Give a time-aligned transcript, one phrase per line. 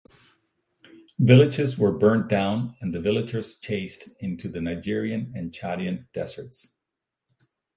[1.19, 6.71] Villages were burnt down and the villagers chased into the Nigerian and Chadian deserts.